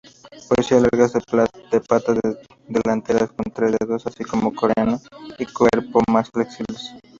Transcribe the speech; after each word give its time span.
Poseía 0.49 0.79
largas 0.81 1.11
patas 1.87 2.17
delanteras 2.67 3.29
con 3.33 3.53
tres 3.53 3.73
dedos, 3.79 4.07
así 4.07 4.23
como 4.23 4.51
cráneo 4.51 4.99
y 5.37 5.45
cuerpo 5.45 6.01
más 6.09 6.27
flexibles. 6.33 6.95